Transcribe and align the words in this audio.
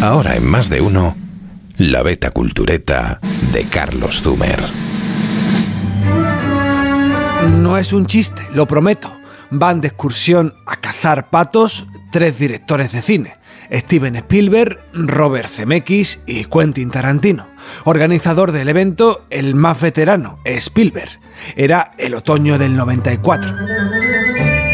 Ahora 0.00 0.36
en 0.36 0.46
más 0.46 0.70
de 0.70 0.80
uno, 0.80 1.16
la 1.76 2.02
beta 2.02 2.30
cultureta 2.30 3.18
de 3.52 3.64
Carlos 3.64 4.22
Zumer. 4.22 4.60
No 7.58 7.76
es 7.76 7.92
un 7.92 8.06
chiste, 8.06 8.42
lo 8.54 8.66
prometo. 8.66 9.12
Van 9.50 9.80
de 9.80 9.88
excursión 9.88 10.54
a 10.66 10.76
cazar 10.76 11.30
patos 11.30 11.86
tres 12.12 12.38
directores 12.38 12.92
de 12.92 13.02
cine. 13.02 13.36
Steven 13.72 14.14
Spielberg, 14.16 14.78
Robert 14.92 15.48
Zemeckis 15.48 16.20
y 16.26 16.44
Quentin 16.44 16.90
Tarantino. 16.90 17.48
Organizador 17.84 18.52
del 18.52 18.68
evento, 18.68 19.26
el 19.30 19.56
más 19.56 19.80
veterano, 19.80 20.38
Spielberg. 20.44 21.18
Era 21.56 21.92
el 21.98 22.14
otoño 22.14 22.56
del 22.56 22.76
94. 22.76 23.52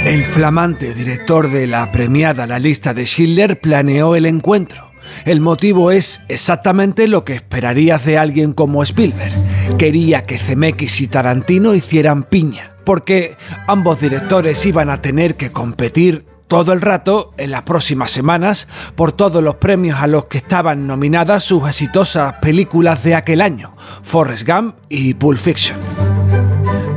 El 0.05 0.23
flamante 0.23 0.93
director 0.93 1.51
de 1.51 1.67
la 1.67 1.91
premiada 1.91 2.47
La 2.47 2.59
lista 2.59 2.93
de 2.93 3.07
Schindler 3.07 3.59
planeó 3.59 4.17
el 4.17 4.27
encuentro. 4.27 4.94
El 5.25 5.41
motivo 5.41 5.91
es 5.91 6.21
exactamente 6.29 7.09
lo 7.09 7.25
que 7.25 7.35
esperarías 7.35 8.05
de 8.05 8.19
alguien 8.19 8.53
como 8.53 8.83
Spielberg. 8.83 9.33
Quería 9.79 10.25
que 10.25 10.39
Zemeckis 10.39 11.01
y 11.01 11.09
Tarantino 11.09 11.75
hicieran 11.75 12.25
piña, 12.25 12.71
porque 12.85 13.37
ambos 13.67 14.01
directores 14.01 14.65
iban 14.67 14.91
a 14.91 15.01
tener 15.01 15.37
que 15.37 15.51
competir 15.53 16.27
todo 16.49 16.73
el 16.73 16.81
rato 16.81 17.33
en 17.37 17.51
las 17.51 17.63
próximas 17.63 18.11
semanas 18.11 18.69
por 18.97 19.13
todos 19.13 19.43
los 19.43 19.57
premios 19.57 20.01
a 20.01 20.07
los 20.07 20.27
que 20.27 20.39
estaban 20.39 20.87
nominadas 20.87 21.43
sus 21.43 21.67
exitosas 21.69 22.35
películas 22.35 23.03
de 23.03 23.15
aquel 23.15 23.41
año, 23.41 23.75
Forrest 24.03 24.47
Gump 24.47 24.77
y 24.89 25.15
Pulp 25.15 25.39
Fiction. 25.39 25.94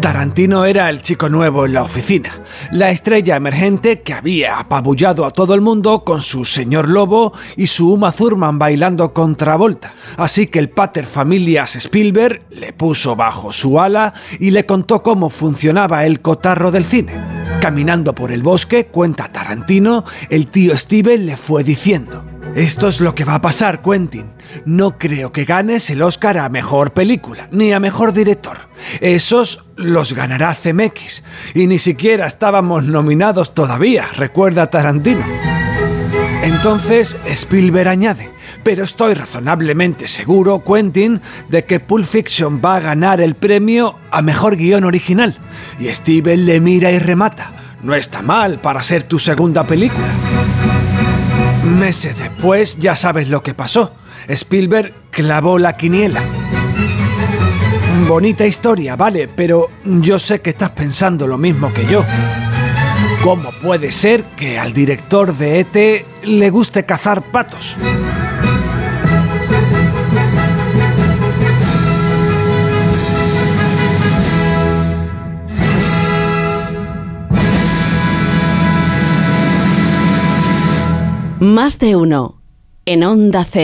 Tarantino 0.08 0.64
era 0.64 0.90
el 0.90 1.02
chico 1.02 1.28
nuevo 1.28 1.66
en 1.66 1.74
la 1.74 1.84
oficina, 1.84 2.42
la 2.72 2.92
estrella 2.92 3.36
emergente 3.36 4.04
que 4.04 4.14
había 4.14 4.58
apabullado 4.58 5.26
a 5.26 5.32
todo 5.32 5.54
el 5.54 5.60
mundo 5.60 6.06
con 6.06 6.22
su 6.22 6.46
señor 6.46 6.88
lobo 6.88 7.34
y 7.58 7.68
su 7.68 7.92
Uma 7.92 8.14
Thurman 8.14 8.58
bailando 8.58 9.14
contravolta. 9.14 9.94
Así 10.16 10.48
que 10.48 10.60
el 10.60 10.70
pater 10.70 11.06
familias 11.06 11.76
Spielberg 11.76 12.44
le 12.52 12.72
puso 12.72 13.18
bajo 13.18 13.52
su 13.52 13.82
ala 13.82 14.14
y 14.40 14.52
le 14.52 14.66
contó 14.66 15.04
cómo 15.04 15.30
funcionaba 15.30 16.06
el 16.06 16.22
cotarro 16.22 16.72
del 16.72 16.86
cine. 16.86 17.12
Caminando 17.60 18.16
por 18.16 18.32
el 18.32 18.44
bosque, 18.44 18.86
cuenta 18.86 19.30
Tarantino, 19.30 20.06
el 20.30 20.48
tío 20.48 20.78
Steven 20.78 21.26
le 21.26 21.36
fue 21.36 21.66
diciendo. 21.66 22.24
Esto 22.56 22.88
es 22.88 23.02
lo 23.02 23.14
que 23.14 23.26
va 23.26 23.36
a 23.36 23.42
pasar, 23.42 23.82
Quentin. 23.82 24.32
No 24.66 24.98
creo 24.98 25.34
que 25.34 25.44
ganes 25.44 25.90
el 25.90 26.02
Oscar 26.02 26.38
a 26.38 26.48
Mejor 26.48 26.94
Película, 26.94 27.50
ni 27.52 27.74
a 27.74 27.82
Mejor 27.82 28.14
Director. 28.14 28.58
Esos 29.02 29.67
los 29.78 30.14
ganará 30.14 30.56
CMX. 30.56 31.24
Y 31.54 31.68
ni 31.68 31.80
siquiera 31.80 32.28
estábamos 32.28 32.84
nominados 32.84 33.54
todavía, 33.54 34.08
recuerda 34.16 34.70
Tarantino. 34.70 35.24
Entonces 36.44 37.18
Spielberg 37.26 37.88
añade, 37.88 38.30
pero 38.64 38.84
estoy 38.84 39.14
razonablemente 39.14 40.08
seguro, 40.08 40.64
Quentin, 40.64 41.22
de 41.50 41.66
que 41.66 41.80
Pulp 41.80 42.06
Fiction 42.06 42.62
va 42.64 42.78
a 42.78 42.82
ganar 42.82 43.22
el 43.22 43.36
premio 43.36 43.96
a 44.12 44.22
Mejor 44.22 44.56
Guión 44.56 44.84
Original. 44.84 45.38
Y 45.80 45.88
Steven 45.88 46.46
le 46.46 46.60
mira 46.60 46.92
y 46.92 47.00
remata. 47.00 47.54
No 47.84 47.94
está 47.96 48.22
mal 48.22 48.60
para 48.60 48.82
ser 48.82 49.04
tu 49.04 49.20
segunda 49.20 49.64
película. 49.66 50.08
Meses 51.78 52.18
después 52.18 52.78
ya 52.80 52.96
sabes 52.96 53.30
lo 53.30 53.44
que 53.44 53.54
pasó. 53.54 53.94
Spielberg 54.28 54.94
clavó 55.12 55.60
la 55.60 55.78
quiniela. 55.78 56.22
Bonita 58.06 58.46
historia, 58.46 58.96
vale, 58.96 59.28
pero 59.28 59.70
yo 59.84 60.20
sé 60.20 60.42
que 60.42 60.52
estás 60.52 60.70
pensando 60.72 61.28
lo 61.28 61.38
mismo 61.38 61.74
que 61.74 61.86
yo. 61.86 62.04
¿Cómo 63.24 63.52
puede 63.62 63.92
ser 63.92 64.24
que 64.36 64.60
al 64.60 64.74
director 64.74 65.36
de 65.36 65.60
ET 65.62 66.06
le 66.24 66.50
guste 66.50 66.86
cazar 66.86 67.22
patos? 67.22 67.76
Más 81.40 81.80
de 81.80 81.96
uno 81.96 82.42
en 82.86 83.04
Onda 83.04 83.44
C. 83.44 83.56